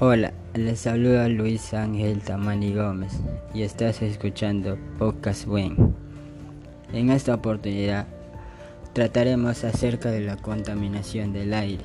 Hola, 0.00 0.32
les 0.54 0.78
saluda 0.78 1.28
Luis 1.28 1.74
Ángel 1.74 2.20
Tamani 2.20 2.72
Gómez 2.72 3.18
y 3.52 3.62
estás 3.62 4.00
escuchando 4.00 4.78
Podcast 4.96 5.44
Buen. 5.44 5.92
En 6.92 7.10
esta 7.10 7.34
oportunidad 7.34 8.06
trataremos 8.92 9.64
acerca 9.64 10.12
de 10.12 10.20
la 10.20 10.36
contaminación 10.36 11.32
del 11.32 11.52
aire, 11.52 11.82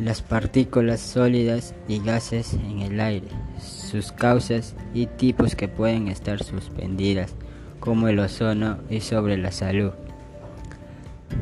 las 0.00 0.22
partículas 0.22 1.00
sólidas 1.00 1.74
y 1.88 1.98
gases 1.98 2.54
en 2.54 2.80
el 2.80 3.00
aire, 3.00 3.28
sus 3.60 4.10
causas 4.10 4.74
y 4.94 5.04
tipos 5.04 5.54
que 5.54 5.68
pueden 5.68 6.08
estar 6.08 6.42
suspendidas, 6.42 7.34
como 7.80 8.08
el 8.08 8.18
ozono 8.18 8.78
y 8.88 9.00
sobre 9.00 9.36
la 9.36 9.52
salud. 9.52 9.92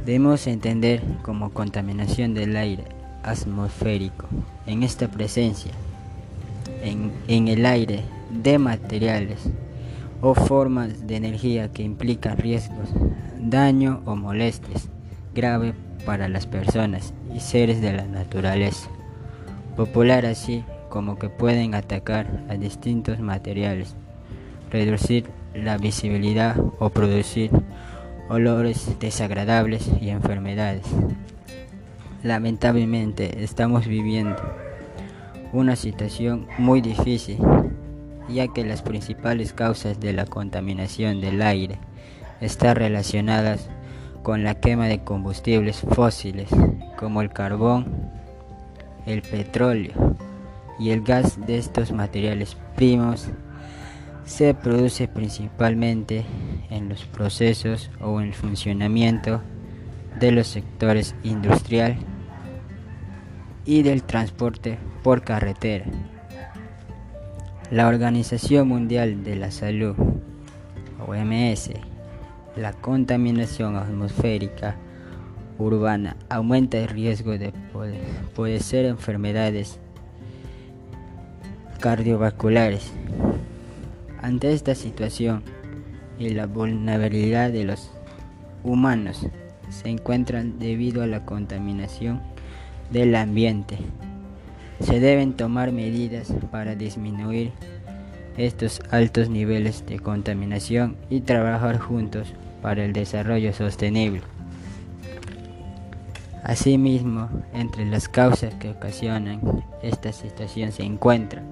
Debemos 0.05 0.49
entender 0.49 1.01
como 1.23 1.53
contaminación 1.53 2.35
del 2.35 2.57
aire 2.57 3.02
atmosférico 3.23 4.27
en 4.67 4.83
esta 4.83 5.09
presencia 5.09 5.73
en, 6.83 7.13
en, 7.29 7.49
el 7.49 7.65
aire 7.67 8.05
de 8.31 8.59
materiales 8.59 9.41
o 10.21 10.35
formas 10.35 11.07
de 11.07 11.17
energía 11.17 11.73
que 11.73 11.83
implican 11.83 12.37
riesgos, 12.37 12.89
daño 13.39 14.01
o 14.05 14.17
molestias 14.17 14.89
grave 15.35 15.75
para 16.05 16.29
las 16.29 16.47
personas 16.47 17.13
y 17.35 17.41
seres 17.41 17.81
de 17.81 17.93
la 17.93 18.05
naturaleza. 18.05 18.89
Popular 19.77 20.27
así 20.27 20.65
como 20.89 21.19
que 21.19 21.29
pueden 21.29 21.75
atacar 21.75 22.45
a 22.49 22.55
distintos 22.55 23.19
materiales, 23.21 23.95
reducir 24.71 25.27
la 25.55 25.79
visibilidad 25.79 26.57
o 26.79 26.91
producir 26.91 27.51
olores 28.29 28.99
desagradables 29.01 29.91
y 30.01 30.11
enfermedades. 30.11 30.85
Lamentablemente 32.23 33.43
estamos 33.43 33.89
viviendo 33.89 34.37
una 35.53 35.75
situación 35.75 36.47
muy 36.57 36.81
difícil, 36.81 37.39
ya 38.29 38.47
que 38.47 38.65
las 38.65 38.81
principales 38.81 39.53
causas 39.53 39.99
de 39.99 40.13
la 40.13 40.25
contaminación 40.27 41.21
del 41.21 41.43
aire 41.43 41.79
están 42.41 42.77
relacionadas 42.77 43.69
con 44.23 44.45
la 44.45 44.55
quema 44.55 44.87
de 44.87 45.01
combustibles 45.03 45.81
fósiles 45.81 46.49
como 46.97 47.23
el 47.23 47.31
carbón, 47.31 47.87
el 49.05 49.23
petróleo 49.23 50.15
y 50.79 50.91
el 50.91 51.03
gas. 51.03 51.45
De 51.45 51.59
estos 51.59 51.91
materiales 51.91 52.57
primos 52.77 53.31
se 54.25 54.55
produce 54.55 55.09
principalmente 55.09 56.25
en 56.71 56.89
los 56.89 57.05
procesos 57.05 57.91
o 58.01 58.21
en 58.21 58.29
el 58.29 58.35
funcionamiento 58.35 59.41
de 60.21 60.31
los 60.31 60.47
sectores 60.47 61.17
industrial 61.25 61.97
y 63.65 63.83
del 63.83 64.03
transporte 64.03 64.79
por 65.03 65.23
carretera. 65.23 65.87
La 67.71 67.89
Organización 67.89 68.69
Mundial 68.69 69.25
de 69.25 69.37
la 69.37 69.51
Salud, 69.51 69.95
OMS, 71.07 71.71
la 72.57 72.73
contaminación 72.73 73.77
atmosférica 73.77 74.77
urbana 75.59 76.17
aumenta 76.29 76.79
el 76.79 76.89
riesgo 76.89 77.39
de 77.39 77.53
poder, 77.73 78.63
ser 78.63 78.85
enfermedades 78.85 79.79
cardiovasculares. 81.81 82.93
Ante 84.21 84.53
esta 84.53 84.75
situación 84.75 85.43
y 86.19 86.31
la 86.31 86.47
vulnerabilidad 86.47 87.51
de 87.51 87.65
los 87.65 87.91
humanos 88.63 89.27
se 89.71 89.89
encuentran 89.89 90.59
debido 90.59 91.03
a 91.03 91.07
la 91.07 91.25
contaminación 91.25 92.32
del 92.93 93.15
ambiente. 93.17 93.79
Se 94.81 95.01
deben 95.01 95.33
tomar 95.35 95.73
medidas 95.73 96.33
para 96.51 96.75
disminuir 96.75 97.53
estos 98.37 98.81
altos 98.91 99.29
niveles 99.29 99.85
de 99.87 99.99
contaminación 99.99 100.97
y 101.11 101.21
trabajar 101.21 101.79
juntos 101.79 102.33
para 102.61 102.85
el 102.85 102.93
desarrollo 102.93 103.53
sostenible. 103.53 104.23
Asimismo, 106.43 107.29
entre 107.55 107.85
las 107.87 108.09
causas 108.09 108.55
que 108.55 108.71
ocasionan 108.71 109.41
esta 109.83 110.13
situación 110.13 110.73
se 110.73 110.83
encuentra 110.83 111.43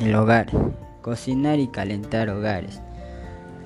el 0.00 0.14
hogar, 0.14 0.48
cocinar 1.00 1.58
y 1.58 1.68
calentar 1.68 2.28
hogares, 2.28 2.80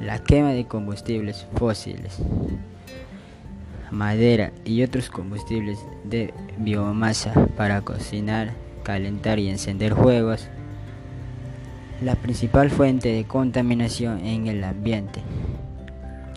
la 0.00 0.19
quema 0.20 0.50
de 0.50 0.66
combustibles 0.66 1.47
fósiles, 1.56 2.19
madera 3.91 4.53
y 4.65 4.82
otros 4.82 5.10
combustibles 5.10 5.78
de 6.04 6.32
biomasa 6.59 7.32
para 7.56 7.81
cocinar, 7.81 8.53
calentar 8.82 9.38
y 9.38 9.49
encender 9.49 9.94
fuegos, 9.94 10.49
la 12.03 12.15
principal 12.15 12.71
fuente 12.71 13.12
de 13.12 13.25
contaminación 13.25 14.25
en 14.25 14.47
el 14.47 14.62
ambiente. 14.65 15.21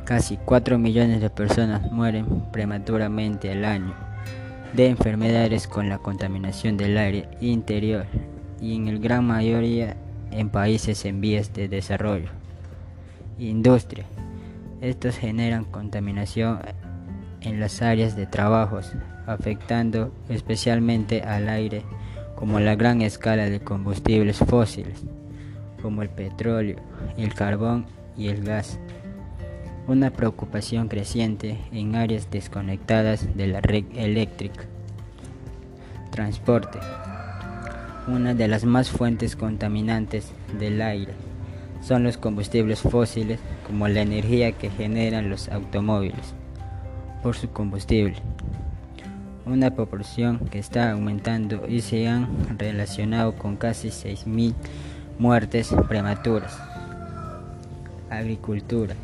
Casi 0.05 0.37
4 0.37 0.77
millones 0.77 1.21
de 1.21 1.29
personas 1.29 1.91
mueren 1.91 2.25
prematuramente 2.51 3.51
al 3.51 3.65
año 3.65 3.93
de 4.73 4.87
enfermedades 4.87 5.67
con 5.67 5.89
la 5.89 5.97
contaminación 5.97 6.77
del 6.77 6.97
aire 6.97 7.27
interior 7.41 8.05
y 8.61 8.75
en 8.75 8.87
el 8.87 8.99
gran 8.99 9.25
mayoría 9.25 9.95
en 10.31 10.49
países 10.49 11.05
en 11.05 11.21
vías 11.21 11.53
de 11.53 11.67
desarrollo. 11.67 12.29
Industria. 13.37 14.05
Estos 14.81 15.17
generan 15.17 15.65
contaminación 15.65 16.59
en 17.41 17.59
las 17.59 17.81
áreas 17.81 18.15
de 18.15 18.25
trabajos, 18.25 18.91
afectando 19.25 20.13
especialmente 20.29 21.21
al 21.23 21.49
aire, 21.49 21.83
como 22.35 22.59
la 22.59 22.75
gran 22.75 23.01
escala 23.01 23.49
de 23.49 23.59
combustibles 23.59 24.37
fósiles, 24.37 25.03
como 25.81 26.01
el 26.01 26.09
petróleo, 26.09 26.77
el 27.17 27.33
carbón 27.33 27.85
y 28.17 28.27
el 28.27 28.43
gas. 28.43 28.79
Una 29.87 30.11
preocupación 30.11 30.87
creciente 30.87 31.59
en 31.71 31.95
áreas 31.95 32.29
desconectadas 32.29 33.35
de 33.35 33.47
la 33.47 33.61
red 33.61 33.85
eléctrica. 33.95 34.63
Transporte. 36.11 36.79
Una 38.07 38.33
de 38.33 38.47
las 38.47 38.63
más 38.63 38.89
fuentes 38.89 39.35
contaminantes 39.35 40.31
del 40.59 40.81
aire 40.81 41.13
son 41.81 42.03
los 42.03 42.17
combustibles 42.17 42.81
fósiles 42.81 43.39
como 43.65 43.87
la 43.87 44.01
energía 44.01 44.51
que 44.51 44.69
generan 44.69 45.29
los 45.29 45.49
automóviles 45.49 46.35
por 47.21 47.35
su 47.35 47.49
combustible, 47.49 48.15
una 49.45 49.71
proporción 49.71 50.39
que 50.39 50.59
está 50.59 50.91
aumentando 50.91 51.67
y 51.67 51.81
se 51.81 52.07
han 52.07 52.57
relacionado 52.57 53.35
con 53.35 53.55
casi 53.55 53.89
6.000 53.89 54.53
muertes 55.19 55.73
prematuras. 55.87 56.57
Agricultura. 58.09 58.95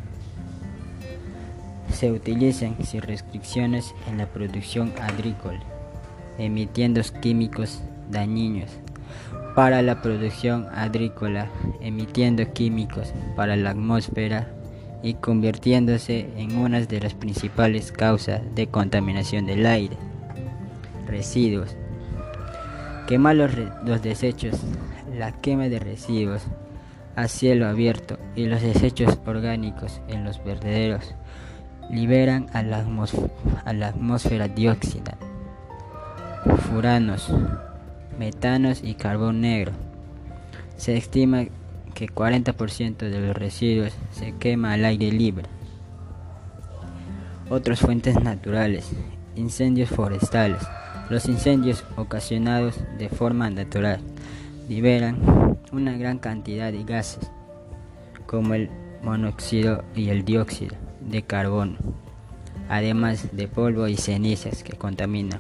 Se 1.94 2.11
utilizan 2.11 2.75
sin 2.83 3.01
restricciones 3.01 3.94
en 4.09 4.17
la 4.17 4.25
producción 4.27 4.91
agrícola, 5.01 5.59
emitiendo 6.38 7.01
químicos 7.22 7.81
dañinos 8.11 8.69
para 9.56 9.81
la 9.81 10.01
producción 10.01 10.67
agrícola, 10.73 11.50
emitiendo 11.81 12.53
químicos 12.53 13.13
para 13.35 13.56
la 13.56 13.72
atmósfera 13.72 14.47
y 15.07 15.13
convirtiéndose 15.13 16.29
en 16.35 16.57
una 16.57 16.81
de 16.81 17.00
las 17.00 17.13
principales 17.13 17.94
causas 17.94 18.41
de 18.56 18.68
contaminación 18.68 19.45
del 19.45 19.66
aire. 19.66 19.95
Residuos. 21.07 21.78
Quemar 23.07 23.38
los, 23.38 23.51
los, 23.85 24.01
desechos, 24.01 24.59
la 25.18 25.31
quema 25.31 25.69
de 25.69 25.79
residuos 25.79 26.44
a 27.16 27.29
cielo 27.29 27.68
abierto 27.68 28.19
y 28.35 28.47
los 28.47 28.62
desechos 28.62 29.18
orgánicos 29.25 30.01
en 30.09 30.25
los 30.25 30.44
vertederos 30.44 31.16
liberan 31.89 32.47
a 32.51 32.62
la, 32.62 32.85
a 33.63 33.74
la 33.74 33.88
atmósfera 33.88 34.50
dióxido, 34.50 35.13
furanos, 36.69 37.31
metanos 38.19 38.83
y 38.83 38.95
carbón 38.95 39.39
negro. 39.39 39.71
Se 40.75 40.98
estima 40.98 41.45
que 41.97 42.07
40% 42.07 43.09
de 43.09 43.19
los 43.19 43.35
residuos 43.35 43.91
se 44.11 44.31
quema 44.33 44.73
al 44.73 44.85
aire 44.85 45.11
libre. 45.11 45.45
Otras 47.49 47.79
fuentes 47.79 48.21
naturales, 48.21 48.91
incendios 49.35 49.89
forestales. 49.89 50.61
Los 51.09 51.25
incendios 51.27 51.83
ocasionados 51.95 52.75
de 52.99 53.09
forma 53.09 53.49
natural 53.49 53.99
liberan 54.69 55.57
una 55.71 55.97
gran 55.97 56.19
cantidad 56.19 56.71
de 56.71 56.83
gases, 56.83 57.31
como 58.27 58.53
el 58.53 58.69
monóxido 59.01 59.83
y 59.95 60.09
el 60.09 60.23
dióxido 60.23 60.75
de 61.01 61.23
carbono, 61.23 61.77
además 62.69 63.29
de 63.31 63.47
polvo 63.47 63.88
y 63.88 63.97
cenizas 63.97 64.61
que 64.61 64.73
contaminan 64.73 65.39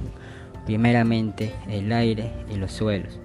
primeramente 0.65 1.53
el 1.69 1.91
aire 1.91 2.31
y 2.51 2.55
los 2.55 2.71
suelos. 2.71 3.19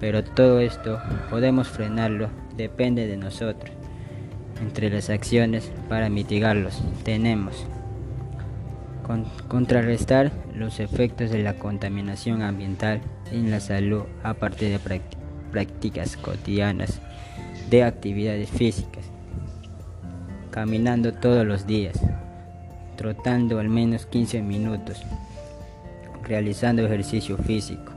Pero 0.00 0.24
todo 0.24 0.60
esto 0.60 0.98
podemos 1.28 1.68
frenarlo, 1.68 2.30
depende 2.56 3.06
de 3.06 3.16
nosotros. 3.16 3.70
Entre 4.60 4.90
las 4.90 5.10
acciones 5.10 5.70
para 5.88 6.08
mitigarlos 6.08 6.82
tenemos 7.04 7.66
contrarrestar 9.48 10.30
los 10.54 10.78
efectos 10.78 11.30
de 11.30 11.42
la 11.42 11.54
contaminación 11.54 12.42
ambiental 12.42 13.00
en 13.32 13.50
la 13.50 13.60
salud 13.60 14.02
a 14.22 14.34
partir 14.34 14.70
de 14.70 15.00
prácticas 15.50 16.16
cotidianas 16.16 17.00
de 17.70 17.84
actividades 17.84 18.50
físicas, 18.50 19.04
caminando 20.50 21.12
todos 21.12 21.46
los 21.46 21.66
días, 21.66 21.98
trotando 22.96 23.58
al 23.58 23.68
menos 23.68 24.06
15 24.06 24.42
minutos, 24.42 25.02
realizando 26.24 26.84
ejercicio 26.84 27.36
físico, 27.36 27.92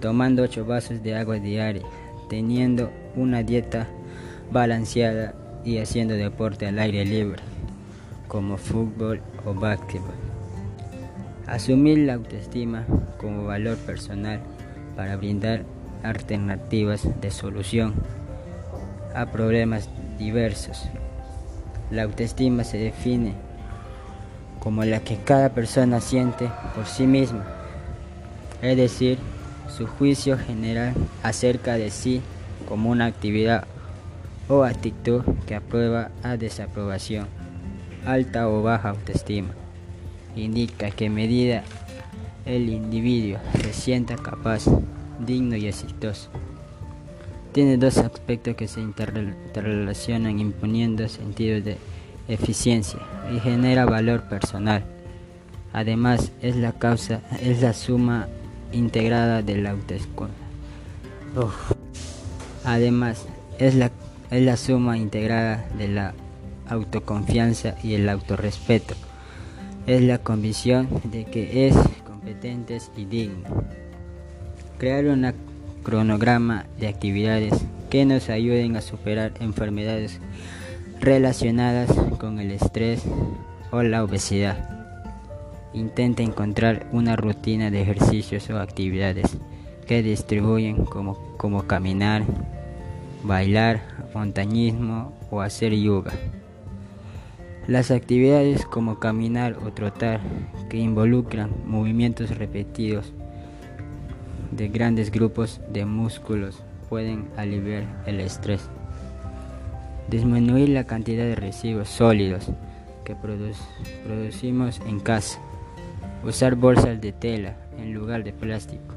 tomando 0.00 0.42
8 0.42 0.64
vasos 0.64 1.02
de 1.02 1.14
agua 1.14 1.38
diaria, 1.38 1.82
teniendo 2.28 2.90
una 3.16 3.42
dieta 3.42 3.86
balanceada 4.50 5.34
y 5.64 5.78
haciendo 5.78 6.14
deporte 6.14 6.66
al 6.66 6.78
aire 6.78 7.04
libre, 7.04 7.42
como 8.28 8.56
fútbol 8.56 9.20
o 9.44 9.54
básquetbol. 9.54 10.14
Asumir 11.46 11.98
la 11.98 12.14
autoestima 12.14 12.86
como 13.18 13.44
valor 13.44 13.76
personal 13.78 14.40
para 14.96 15.16
brindar 15.16 15.64
alternativas 16.02 17.06
de 17.20 17.30
solución 17.30 17.94
a 19.14 19.26
problemas 19.26 19.88
diversos. 20.18 20.84
La 21.90 22.04
autoestima 22.04 22.64
se 22.64 22.78
define 22.78 23.34
como 24.60 24.84
la 24.84 25.00
que 25.00 25.16
cada 25.16 25.50
persona 25.50 26.00
siente 26.00 26.50
por 26.74 26.86
sí 26.86 27.06
misma, 27.06 27.44
es 28.62 28.76
decir, 28.76 29.18
su 29.70 29.86
juicio 29.86 30.36
general 30.38 30.94
acerca 31.22 31.74
de 31.74 31.90
sí 31.90 32.20
como 32.68 32.90
una 32.90 33.06
actividad 33.06 33.64
o 34.48 34.64
actitud 34.64 35.22
que 35.46 35.54
aprueba 35.54 36.10
a 36.22 36.36
desaprobación, 36.36 37.26
alta 38.04 38.48
o 38.48 38.62
baja 38.62 38.90
autoestima. 38.90 39.50
Indica 40.36 40.90
que 40.90 41.08
medida 41.08 41.62
el 42.46 42.68
individuo 42.68 43.38
se 43.62 43.72
sienta 43.72 44.16
capaz, 44.16 44.64
digno 45.18 45.56
y 45.56 45.66
exitoso. 45.66 46.30
Tiene 47.52 47.76
dos 47.76 47.98
aspectos 47.98 48.54
que 48.54 48.68
se 48.68 48.80
interrelacionan 48.80 50.38
imponiendo 50.38 51.08
sentido 51.08 51.60
de 51.60 51.78
eficiencia 52.28 53.00
y 53.34 53.40
genera 53.40 53.86
valor 53.86 54.22
personal. 54.22 54.84
Además, 55.72 56.32
es 56.42 56.56
la 56.56 56.72
causa, 56.72 57.20
es 57.40 57.60
la 57.60 57.72
suma 57.72 58.28
integrada 58.72 59.42
de 59.42 59.56
la 59.56 59.70
autoestima. 59.70 60.28
Además, 62.64 63.26
es 63.58 63.74
la, 63.74 63.90
es 64.30 64.42
la 64.42 64.56
suma 64.56 64.98
integrada 64.98 65.66
de 65.76 65.88
la 65.88 66.14
autoconfianza 66.68 67.74
y 67.82 67.94
el 67.94 68.08
autorrespeto. 68.08 68.94
Es 69.86 70.02
la 70.02 70.18
convicción 70.18 70.88
de 71.04 71.24
que 71.24 71.66
es 71.66 71.74
competente 72.06 72.78
y 72.96 73.04
digno. 73.04 73.48
Crear 74.78 75.06
un 75.06 75.32
cronograma 75.82 76.66
de 76.78 76.88
actividades 76.88 77.54
que 77.88 78.04
nos 78.04 78.28
ayuden 78.28 78.76
a 78.76 78.82
superar 78.82 79.32
enfermedades 79.40 80.20
relacionadas 81.00 81.90
con 82.18 82.38
el 82.38 82.52
estrés 82.52 83.02
o 83.70 83.82
la 83.82 84.04
obesidad. 84.04 84.79
Intenta 85.72 86.22
encontrar 86.22 86.88
una 86.92 87.14
rutina 87.16 87.70
de 87.70 87.82
ejercicios 87.82 88.50
o 88.50 88.58
actividades 88.58 89.38
que 89.86 90.02
distribuyen 90.02 90.84
como, 90.84 91.16
como 91.36 91.66
caminar, 91.66 92.24
bailar, 93.22 93.82
montañismo 94.14 95.12
o 95.30 95.40
hacer 95.40 95.74
yoga. 95.74 96.12
Las 97.66 97.90
actividades 97.90 98.64
como 98.64 98.98
caminar 98.98 99.58
o 99.64 99.72
trotar 99.72 100.20
que 100.68 100.78
involucran 100.78 101.50
movimientos 101.66 102.36
repetidos 102.36 103.12
de 104.50 104.68
grandes 104.68 105.10
grupos 105.12 105.60
de 105.72 105.84
músculos 105.84 106.62
pueden 106.88 107.28
aliviar 107.36 107.84
el 108.06 108.20
estrés. 108.20 108.68
Disminuir 110.08 110.70
la 110.70 110.84
cantidad 110.84 111.24
de 111.24 111.36
residuos 111.36 111.88
sólidos 111.88 112.50
que 113.04 113.14
producimos 113.14 114.80
en 114.86 114.98
casa. 114.98 115.40
Usar 116.22 116.54
bolsas 116.54 117.00
de 117.00 117.12
tela 117.12 117.56
en 117.78 117.94
lugar 117.94 118.24
de 118.24 118.32
plástico. 118.32 118.94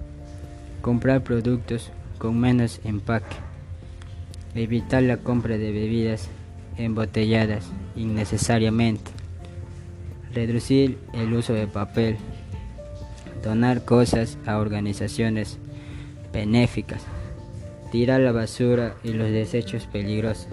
Comprar 0.81 1.24
productos 1.24 1.90
con 2.18 2.38
menos 2.38 2.81
empaque. 2.84 3.38
Evitar 4.56 5.04
la 5.04 5.18
compra 5.18 5.58
de 5.58 5.72
bebidas 5.72 6.28
embotelladas 6.78 7.66
innecesariamente. 7.96 9.10
Reducir 10.34 10.98
el 11.14 11.34
uso 11.34 11.54
de 11.54 11.68
papel. 11.68 12.18
Donar 13.42 13.86
cosas 13.86 14.38
a 14.46 14.58
organizaciones 14.58 15.60
benéficas. 16.34 17.04
Tirar 17.92 18.20
la 18.20 18.34
basura 18.34 18.96
y 19.04 19.14
los 19.14 19.30
desechos 19.30 19.86
peligrosos 19.86 20.48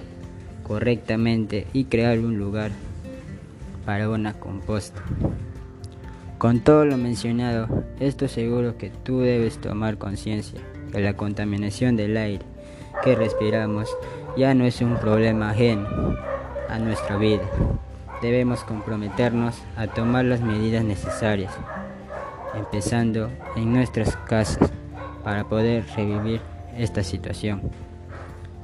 correctamente 0.63 1.67
y 1.73 1.87
crear 1.87 2.21
un 2.21 2.39
lugar 2.39 2.71
para 3.85 4.09
una 4.09 4.35
composta. 4.35 5.03
Con 6.41 6.61
todo 6.61 6.87
lo 6.87 6.97
mencionado, 6.97 7.69
estoy 8.01 8.29
seguro 8.29 8.79
que 8.79 8.89
tú 8.89 9.21
debes 9.21 9.61
tomar 9.61 9.99
conciencia 9.99 10.59
que 10.91 10.99
la 10.99 11.13
contaminación 11.13 11.97
del 11.97 12.17
aire 12.17 12.43
que 13.05 13.15
respiramos 13.15 13.95
ya 14.39 14.55
no 14.55 14.65
es 14.65 14.81
un 14.81 14.97
problema 14.97 15.51
ajeno 15.51 15.87
a 16.71 16.79
nuestra 16.79 17.19
vida. 17.19 17.43
Debemos 18.23 18.65
comprometernos 18.65 19.55
a 19.77 19.89
tomar 19.89 20.25
las 20.25 20.41
medidas 20.41 20.83
necesarias, 20.83 21.53
empezando 22.55 23.29
en 23.55 23.75
nuestras 23.75 24.17
casas, 24.17 24.73
para 25.23 25.45
poder 25.45 25.85
revivir 25.95 26.41
esta 26.75 27.03
situación. 27.03 27.61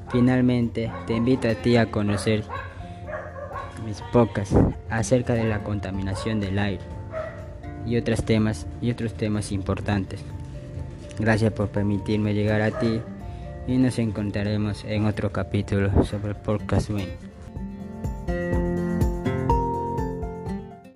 Finalmente, 0.08 0.90
te 1.06 1.14
invito 1.14 1.46
a 1.46 1.54
ti 1.54 1.76
a 1.76 1.90
conocer 1.90 2.42
mis 3.84 4.00
pocas 4.14 4.54
acerca 4.88 5.34
de 5.34 5.44
la 5.44 5.62
contaminación 5.62 6.40
del 6.40 6.58
aire 6.58 6.95
y 7.86 7.96
otros 7.96 8.24
temas 8.24 8.66
y 8.82 8.90
otros 8.90 9.14
temas 9.14 9.52
importantes. 9.52 10.20
Gracias 11.18 11.52
por 11.52 11.68
permitirme 11.68 12.34
llegar 12.34 12.60
a 12.60 12.78
ti 12.78 13.00
y 13.66 13.76
nos 13.78 13.98
encontraremos 13.98 14.84
en 14.84 15.06
otro 15.06 15.32
capítulo 15.32 16.04
sobre 16.04 16.30
el 16.30 16.36
podcast 16.36 16.90
Win. 16.90 17.35